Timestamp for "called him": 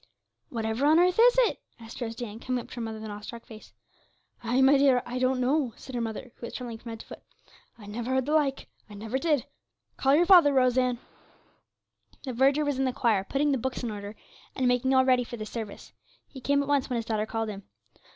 17.27-17.61